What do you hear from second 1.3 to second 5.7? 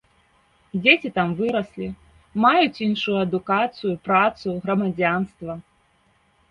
выраслі, маюць іншую адукацыю, працу, грамадзянства.